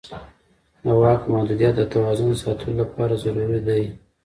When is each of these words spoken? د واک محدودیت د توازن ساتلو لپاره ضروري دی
د 0.85 0.85
واک 1.01 1.21
محدودیت 1.31 1.73
د 1.77 1.81
توازن 1.93 2.29
ساتلو 2.43 2.73
لپاره 2.81 3.21
ضروري 3.23 3.59
دی 3.67 3.83